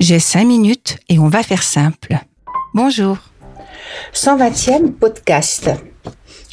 J'ai 0.00 0.18
cinq 0.18 0.46
minutes 0.46 0.96
et 1.10 1.18
on 1.18 1.28
va 1.28 1.42
faire 1.42 1.62
simple. 1.62 2.16
Bonjour. 2.72 3.18
120e 4.14 4.92
podcast. 4.92 5.68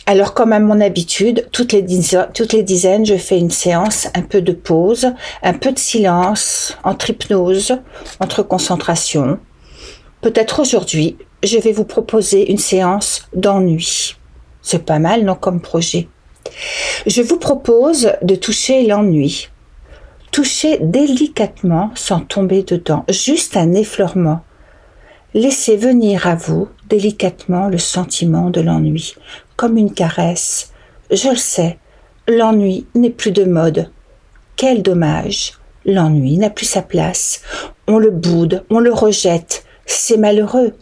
Alors, 0.05 0.33
comme 0.33 0.51
à 0.51 0.59
mon 0.59 0.81
habitude, 0.81 1.47
toutes 1.53 1.71
les, 1.71 1.81
dizaines, 1.81 2.27
toutes 2.33 2.51
les 2.51 2.63
dizaines, 2.63 3.05
je 3.05 3.15
fais 3.15 3.39
une 3.39 3.49
séance, 3.49 4.09
un 4.15 4.21
peu 4.21 4.41
de 4.41 4.51
pause, 4.51 5.13
un 5.43 5.53
peu 5.53 5.71
de 5.71 5.79
silence, 5.79 6.77
entre 6.83 7.09
hypnose, 7.09 7.79
entre 8.19 8.43
concentration. 8.43 9.39
Peut-être 10.19 10.59
aujourd'hui, 10.59 11.17
je 11.41 11.57
vais 11.57 11.71
vous 11.71 11.85
proposer 11.85 12.51
une 12.51 12.57
séance 12.57 13.29
d'ennui. 13.33 14.17
C'est 14.61 14.83
pas 14.83 14.99
mal, 14.99 15.23
non, 15.23 15.35
comme 15.35 15.61
projet. 15.61 16.09
Je 17.05 17.21
vous 17.21 17.37
propose 17.37 18.11
de 18.21 18.35
toucher 18.35 18.85
l'ennui. 18.85 19.47
Touchez 20.31 20.77
délicatement 20.79 21.91
sans 21.95 22.19
tomber 22.19 22.63
dedans, 22.63 23.05
juste 23.09 23.57
un 23.57 23.73
effleurement. 23.73 24.41
Laissez 25.33 25.75
venir 25.75 26.27
à 26.27 26.35
vous 26.35 26.67
délicatement 26.89 27.67
le 27.67 27.77
sentiment 27.77 28.49
de 28.49 28.61
l'ennui, 28.61 29.15
comme 29.55 29.77
une 29.77 29.93
caresse. 29.93 30.71
Je 31.11 31.29
le 31.29 31.35
sais, 31.35 31.77
l'ennui 32.27 32.87
n'est 32.95 33.09
plus 33.09 33.31
de 33.31 33.43
mode. 33.43 33.89
Quel 34.55 34.81
dommage. 34.81 35.53
L'ennui 35.85 36.37
n'a 36.37 36.49
plus 36.49 36.65
sa 36.65 36.81
place. 36.81 37.41
On 37.87 37.97
le 37.97 38.11
boude, 38.11 38.65
on 38.69 38.79
le 38.79 38.91
rejette. 38.91 39.63
C'est 39.85 40.17
malheureux. 40.17 40.73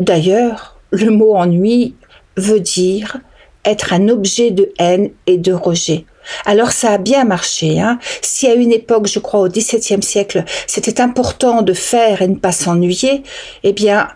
D'ailleurs, 0.00 0.78
le 0.90 1.10
mot 1.10 1.34
ennui 1.36 1.94
veut 2.36 2.60
dire 2.60 3.18
être 3.64 3.92
un 3.92 4.08
objet 4.08 4.50
de 4.50 4.72
haine 4.78 5.10
et 5.26 5.36
de 5.36 5.52
rejet. 5.52 6.06
Alors 6.44 6.72
ça 6.72 6.92
a 6.92 6.98
bien 6.98 7.24
marché. 7.24 7.80
Hein. 7.80 7.98
Si 8.22 8.46
à 8.46 8.54
une 8.54 8.72
époque, 8.72 9.06
je 9.06 9.18
crois 9.18 9.40
au 9.40 9.48
XVIIe 9.48 10.02
siècle, 10.02 10.44
c'était 10.66 11.00
important 11.00 11.62
de 11.62 11.72
faire 11.72 12.22
et 12.22 12.28
ne 12.28 12.36
pas 12.36 12.52
s'ennuyer, 12.52 13.22
eh 13.62 13.72
bien, 13.72 14.08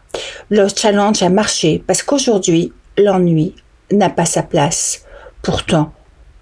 le 0.48 0.66
challenge 0.68 1.22
a 1.22 1.28
marché 1.28 1.82
parce 1.86 2.02
qu'aujourd'hui, 2.02 2.72
l'ennui 2.96 3.54
n'a 3.90 4.10
pas 4.10 4.26
sa 4.26 4.42
place. 4.42 5.04
Pourtant, 5.42 5.92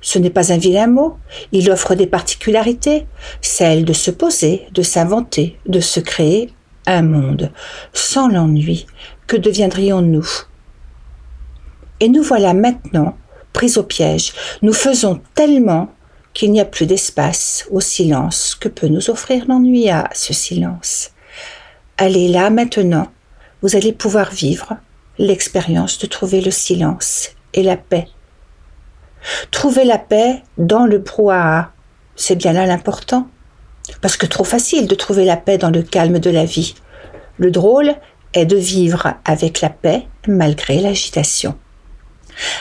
ce 0.00 0.18
n'est 0.18 0.30
pas 0.30 0.52
un 0.52 0.58
vilain 0.58 0.86
mot. 0.86 1.16
Il 1.52 1.70
offre 1.70 1.94
des 1.94 2.06
particularités, 2.06 3.06
celle 3.40 3.84
de 3.84 3.92
se 3.92 4.10
poser, 4.10 4.66
de 4.72 4.82
s'inventer, 4.82 5.58
de 5.66 5.80
se 5.80 6.00
créer 6.00 6.50
un 6.86 7.02
monde. 7.02 7.52
Sans 7.92 8.28
l'ennui, 8.28 8.86
que 9.26 9.36
deviendrions-nous? 9.36 10.28
Et 12.00 12.08
nous 12.08 12.22
voilà 12.22 12.54
maintenant 12.54 13.16
pris 13.58 13.76
au 13.76 13.82
piège. 13.82 14.34
Nous 14.62 14.72
faisons 14.72 15.20
tellement 15.34 15.92
qu'il 16.32 16.52
n'y 16.52 16.60
a 16.60 16.64
plus 16.64 16.86
d'espace 16.86 17.66
au 17.72 17.80
silence 17.80 18.54
que 18.54 18.68
peut 18.68 18.86
nous 18.86 19.10
offrir 19.10 19.46
l'ennui 19.48 19.90
à 19.90 20.08
ce 20.14 20.32
silence. 20.32 21.10
Allez 21.96 22.28
là 22.28 22.50
maintenant, 22.50 23.08
vous 23.60 23.74
allez 23.74 23.92
pouvoir 23.92 24.30
vivre 24.30 24.76
l'expérience 25.18 25.98
de 25.98 26.06
trouver 26.06 26.40
le 26.40 26.52
silence 26.52 27.30
et 27.52 27.64
la 27.64 27.76
paix. 27.76 28.06
Trouver 29.50 29.84
la 29.84 29.98
paix 29.98 30.44
dans 30.56 30.86
le 30.86 30.98
brouhaha, 30.98 31.72
c'est 32.14 32.36
bien 32.36 32.52
là 32.52 32.64
l'important. 32.64 33.26
Parce 34.00 34.16
que 34.16 34.26
trop 34.26 34.44
facile 34.44 34.86
de 34.86 34.94
trouver 34.94 35.24
la 35.24 35.36
paix 35.36 35.58
dans 35.58 35.70
le 35.70 35.82
calme 35.82 36.20
de 36.20 36.30
la 36.30 36.44
vie. 36.44 36.76
Le 37.38 37.50
drôle 37.50 37.96
est 38.34 38.46
de 38.46 38.56
vivre 38.56 39.14
avec 39.24 39.62
la 39.62 39.70
paix 39.70 40.06
malgré 40.28 40.80
l'agitation. 40.80 41.56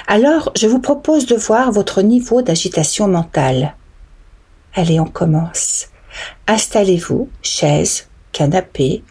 Alors, 0.08 0.52
je 0.56 0.68
vous 0.68 0.80
propose 0.80 1.26
de 1.26 1.36
voir 1.36 1.72
votre 1.72 2.02
niveau 2.02 2.42
d'agitation 2.42 3.08
mentale. 3.08 3.76
Allez, 4.74 5.00
on 5.00 5.06
commence. 5.06 5.88
Installez-vous, 6.48 7.30
chaise, 7.42 8.08
canapé, 8.32 9.04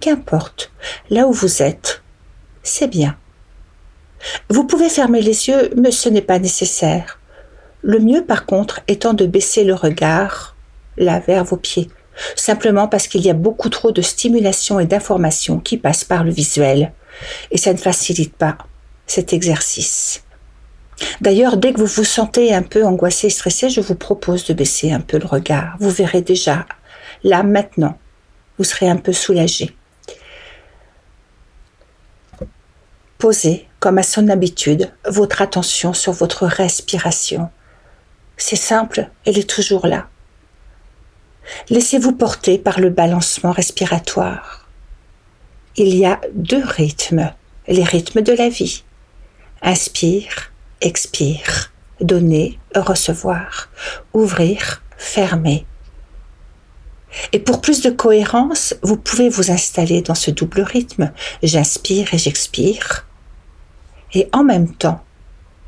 qu'importe, 0.00 0.72
là 1.10 1.26
où 1.26 1.32
vous 1.32 1.62
êtes. 1.62 2.02
C'est 2.62 2.88
bien. 2.88 3.16
Vous 4.48 4.64
pouvez 4.64 4.88
fermer 4.88 5.20
les 5.20 5.48
yeux, 5.48 5.70
mais 5.76 5.90
ce 5.90 6.08
n'est 6.08 6.22
pas 6.22 6.38
nécessaire. 6.38 7.18
Le 7.82 7.98
mieux, 7.98 8.24
par 8.24 8.46
contre, 8.46 8.80
étant 8.86 9.14
de 9.14 9.26
baisser 9.26 9.64
le 9.64 9.74
regard, 9.74 10.56
là, 10.96 11.18
vers 11.20 11.44
vos 11.44 11.56
pieds, 11.56 11.88
simplement 12.36 12.86
parce 12.86 13.08
qu'il 13.08 13.22
y 13.22 13.30
a 13.30 13.34
beaucoup 13.34 13.68
trop 13.68 13.90
de 13.90 14.02
stimulation 14.02 14.78
et 14.78 14.86
d'informations 14.86 15.58
qui 15.58 15.76
passent 15.76 16.04
par 16.04 16.22
le 16.22 16.30
visuel, 16.30 16.92
et 17.50 17.58
ça 17.58 17.72
ne 17.72 17.78
facilite 17.78 18.36
pas 18.36 18.58
cet 19.06 19.32
exercice. 19.32 20.22
D'ailleurs, 21.20 21.56
dès 21.56 21.72
que 21.72 21.80
vous 21.80 21.86
vous 21.86 22.04
sentez 22.04 22.54
un 22.54 22.62
peu 22.62 22.84
angoissé 22.84 23.26
et 23.26 23.30
stressé, 23.30 23.68
je 23.68 23.80
vous 23.80 23.94
propose 23.94 24.44
de 24.44 24.54
baisser 24.54 24.92
un 24.92 25.00
peu 25.00 25.18
le 25.18 25.26
regard. 25.26 25.76
Vous 25.80 25.90
verrez 25.90 26.22
déjà, 26.22 26.66
là, 27.24 27.42
maintenant, 27.42 27.98
vous 28.58 28.64
serez 28.64 28.88
un 28.88 28.96
peu 28.96 29.12
soulagé. 29.12 29.76
Posez, 33.18 33.68
comme 33.80 33.98
à 33.98 34.02
son 34.02 34.28
habitude, 34.28 34.92
votre 35.06 35.42
attention 35.42 35.92
sur 35.92 36.12
votre 36.12 36.46
respiration. 36.46 37.50
C'est 38.36 38.56
simple, 38.56 39.08
elle 39.24 39.38
est 39.38 39.48
toujours 39.48 39.86
là. 39.86 40.08
Laissez-vous 41.70 42.12
porter 42.12 42.58
par 42.58 42.80
le 42.80 42.90
balancement 42.90 43.52
respiratoire. 43.52 44.68
Il 45.76 45.94
y 45.96 46.04
a 46.04 46.20
deux 46.34 46.62
rythmes, 46.64 47.32
les 47.66 47.84
rythmes 47.84 48.22
de 48.22 48.32
la 48.32 48.48
vie. 48.48 48.84
Inspire, 49.62 50.52
expire, 50.80 51.72
donner, 52.00 52.58
recevoir, 52.74 53.68
ouvrir, 54.12 54.82
fermer. 54.96 55.66
Et 57.32 57.38
pour 57.38 57.60
plus 57.60 57.82
de 57.82 57.90
cohérence, 57.90 58.74
vous 58.82 58.96
pouvez 58.96 59.28
vous 59.28 59.50
installer 59.50 60.02
dans 60.02 60.14
ce 60.14 60.30
double 60.30 60.62
rythme. 60.62 61.12
J'inspire 61.42 62.12
et 62.14 62.18
j'expire. 62.18 63.06
Et 64.14 64.28
en 64.32 64.44
même 64.44 64.74
temps, 64.74 65.02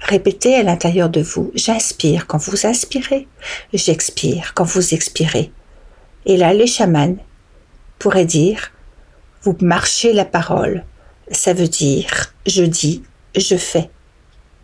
répétez 0.00 0.56
à 0.56 0.62
l'intérieur 0.62 1.08
de 1.08 1.22
vous, 1.22 1.50
j'inspire 1.54 2.26
quand 2.26 2.38
vous 2.38 2.66
inspirez, 2.66 3.26
j'expire 3.72 4.52
quand 4.54 4.64
vous 4.64 4.94
expirez. 4.94 5.52
Et 6.26 6.36
là, 6.36 6.52
les 6.52 6.66
chamans 6.66 7.16
pourraient 7.98 8.26
dire, 8.26 8.72
vous 9.42 9.56
marchez 9.60 10.12
la 10.12 10.24
parole. 10.24 10.84
Ça 11.30 11.52
veut 11.52 11.68
dire, 11.68 12.34
je 12.46 12.64
dis, 12.64 13.02
je 13.36 13.56
fais. 13.56 13.90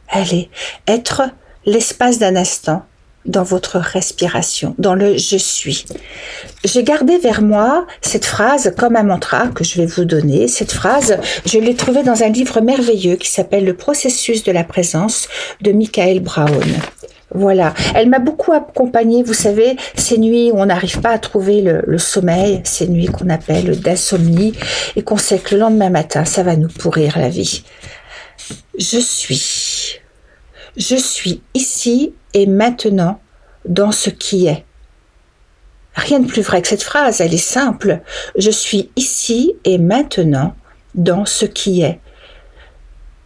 Allez, 0.08 0.50
être 0.86 1.22
l'espace 1.66 2.18
d'un 2.18 2.36
instant 2.36 2.84
dans 3.26 3.42
votre 3.42 3.78
respiration, 3.78 4.74
dans 4.78 4.94
le 4.94 5.18
je 5.18 5.36
suis. 5.36 5.84
J'ai 6.64 6.82
gardé 6.82 7.18
vers 7.18 7.42
moi 7.42 7.86
cette 8.00 8.24
phrase 8.24 8.72
comme 8.76 8.96
un 8.96 9.02
mantra 9.02 9.48
que 9.48 9.62
je 9.62 9.76
vais 9.76 9.86
vous 9.86 10.06
donner. 10.06 10.48
Cette 10.48 10.72
phrase, 10.72 11.18
je 11.44 11.58
l'ai 11.58 11.74
trouvée 11.74 12.02
dans 12.02 12.22
un 12.22 12.28
livre 12.28 12.60
merveilleux 12.60 13.16
qui 13.16 13.30
s'appelle 13.30 13.64
Le 13.64 13.74
processus 13.74 14.42
de 14.42 14.52
la 14.52 14.64
présence 14.64 15.28
de 15.60 15.72
Michael 15.72 16.20
Brown. 16.20 16.64
Voilà, 17.32 17.74
elle 17.94 18.08
m'a 18.08 18.18
beaucoup 18.18 18.52
accompagnée, 18.52 19.22
vous 19.22 19.34
savez, 19.34 19.76
ces 19.94 20.18
nuits 20.18 20.50
où 20.50 20.58
on 20.58 20.66
n'arrive 20.66 21.00
pas 21.00 21.10
à 21.10 21.18
trouver 21.18 21.60
le, 21.60 21.82
le 21.86 21.98
sommeil, 21.98 22.60
ces 22.64 22.88
nuits 22.88 23.06
qu'on 23.06 23.28
appelle 23.28 23.78
d'insomnie, 23.78 24.52
et 24.96 25.02
qu'on 25.02 25.16
sait 25.16 25.38
que 25.38 25.54
le 25.54 25.60
lendemain 25.60 25.90
matin, 25.90 26.24
ça 26.24 26.42
va 26.42 26.56
nous 26.56 26.66
pourrir 26.66 27.16
la 27.18 27.28
vie. 27.28 27.62
Je 28.80 28.98
suis. 28.98 30.00
Je 30.78 30.96
suis 30.96 31.42
ici 31.52 32.14
et 32.32 32.46
maintenant 32.46 33.20
dans 33.66 33.92
ce 33.92 34.08
qui 34.08 34.46
est. 34.46 34.64
Rien 35.94 36.20
de 36.20 36.26
plus 36.26 36.40
vrai 36.40 36.62
que 36.62 36.68
cette 36.68 36.82
phrase, 36.82 37.20
elle 37.20 37.34
est 37.34 37.36
simple. 37.36 38.00
Je 38.38 38.50
suis 38.50 38.90
ici 38.96 39.54
et 39.64 39.76
maintenant 39.76 40.56
dans 40.94 41.26
ce 41.26 41.44
qui 41.44 41.82
est. 41.82 42.00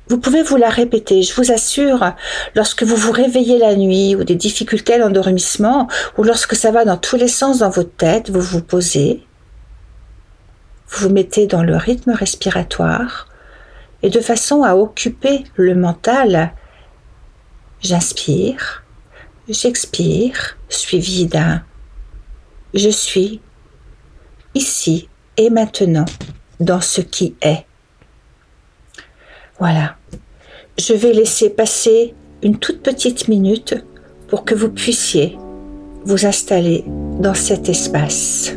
Vous 0.09 0.19
pouvez 0.19 0.43
vous 0.43 0.57
la 0.57 0.71
répéter, 0.71 1.23
je 1.23 1.35
vous 1.35 1.53
assure, 1.53 2.15
lorsque 2.57 2.83
vous 2.83 2.97
vous 2.97 3.13
réveillez 3.13 3.59
la 3.59 3.77
nuit 3.77 4.17
ou 4.17 4.25
des 4.25 4.35
difficultés 4.35 4.95
à 4.95 4.99
l'endormissement 4.99 5.87
ou 6.19 6.25
lorsque 6.25 6.57
ça 6.57 6.73
va 6.73 6.85
dans 6.85 6.99
tous 6.99 7.17
les 7.17 7.29
sens 7.29 7.61
dans 7.61 7.71
votre 7.71 7.95
tête, 7.95 8.29
vous 8.29 8.41
vous 8.41 8.61
posez, 8.61 9.25
vous 10.89 11.09
vous 11.09 11.15
mettez 11.15 11.47
dans 11.47 11.63
le 11.63 11.77
rythme 11.77 12.11
respiratoire, 12.11 13.29
et 14.05 14.11
de 14.11 14.21
façon 14.21 14.63
à 14.63 14.77
occuper 14.77 15.45
le 15.57 15.75
mental, 15.75 16.53
j'inspire, 17.81 18.85
j'expire, 19.49 20.59
suivi 20.69 21.25
d'un 21.25 21.63
je 22.75 22.91
suis 22.91 23.41
ici 24.55 25.09
et 25.39 25.49
maintenant 25.49 26.05
dans 26.61 26.83
ce 26.83 27.01
qui 27.01 27.35
est. 27.41 27.65
Voilà. 29.59 29.97
Je 30.77 30.93
vais 30.93 31.15
laisser 31.15 31.49
passer 31.49 32.15
une 32.43 32.59
toute 32.59 32.83
petite 32.83 33.29
minute 33.29 33.75
pour 34.29 34.45
que 34.45 34.55
vous 34.55 34.71
puissiez 34.71 35.39
vous 36.05 36.27
installer 36.27 36.85
dans 37.21 37.35
cet 37.35 37.71
espace. 37.71 38.53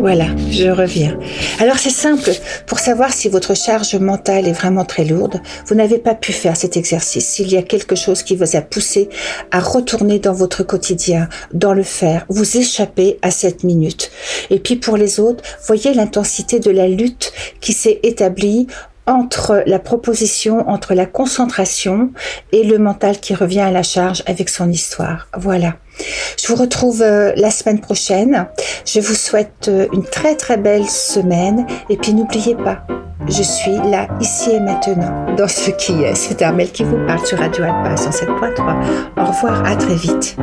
Voilà, 0.00 0.28
je 0.50 0.68
reviens. 0.70 1.18
Alors 1.58 1.76
c'est 1.76 1.90
simple, 1.90 2.30
pour 2.66 2.78
savoir 2.78 3.12
si 3.12 3.28
votre 3.28 3.54
charge 3.54 3.94
mentale 3.96 4.48
est 4.48 4.52
vraiment 4.52 4.86
très 4.86 5.04
lourde, 5.04 5.42
vous 5.66 5.74
n'avez 5.74 5.98
pas 5.98 6.14
pu 6.14 6.32
faire 6.32 6.56
cet 6.56 6.78
exercice. 6.78 7.26
S'il 7.26 7.52
y 7.52 7.58
a 7.58 7.62
quelque 7.62 7.96
chose 7.96 8.22
qui 8.22 8.34
vous 8.34 8.56
a 8.56 8.62
poussé 8.62 9.10
à 9.50 9.60
retourner 9.60 10.18
dans 10.18 10.32
votre 10.32 10.62
quotidien, 10.62 11.28
dans 11.52 11.74
le 11.74 11.82
faire, 11.82 12.24
vous 12.30 12.56
échappez 12.56 13.18
à 13.20 13.30
cette 13.30 13.62
minute. 13.62 14.10
Et 14.48 14.58
puis 14.58 14.76
pour 14.76 14.96
les 14.96 15.20
autres, 15.20 15.44
voyez 15.66 15.92
l'intensité 15.92 16.60
de 16.60 16.70
la 16.70 16.88
lutte 16.88 17.34
qui 17.60 17.74
s'est 17.74 18.00
établie 18.02 18.68
entre 19.06 19.62
la 19.66 19.78
proposition, 19.78 20.68
entre 20.68 20.94
la 20.94 21.06
concentration 21.06 22.10
et 22.52 22.64
le 22.64 22.78
mental 22.78 23.18
qui 23.18 23.34
revient 23.34 23.60
à 23.60 23.70
la 23.70 23.82
charge 23.82 24.22
avec 24.26 24.48
son 24.48 24.70
histoire. 24.70 25.28
Voilà. 25.36 25.74
Je 26.40 26.46
vous 26.48 26.54
retrouve 26.54 27.02
euh, 27.02 27.32
la 27.36 27.50
semaine 27.50 27.80
prochaine. 27.80 28.46
Je 28.86 29.00
vous 29.00 29.14
souhaite 29.14 29.68
euh, 29.68 29.86
une 29.92 30.04
très 30.04 30.36
très 30.36 30.56
belle 30.56 30.88
semaine 30.88 31.66
et 31.88 31.96
puis 31.96 32.14
n'oubliez 32.14 32.54
pas, 32.54 32.86
je 33.28 33.42
suis 33.42 33.76
là, 33.90 34.08
ici 34.20 34.50
et 34.50 34.60
maintenant, 34.60 35.34
dans 35.36 35.48
ce 35.48 35.70
qui 35.70 35.92
est. 36.02 36.14
C'est 36.14 36.40
Armel 36.42 36.70
qui 36.70 36.84
vous 36.84 36.98
parle 37.06 37.24
sur 37.26 37.38
Radio 37.38 37.64
Alpa 37.64 37.94
107.3. 37.94 39.20
Au 39.20 39.24
revoir, 39.24 39.64
à 39.66 39.76
très 39.76 39.94
vite. 39.94 40.36